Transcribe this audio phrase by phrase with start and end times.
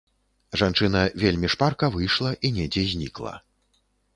[0.61, 3.35] Жанчына вельмі шпарка выйшла і недзе знікла.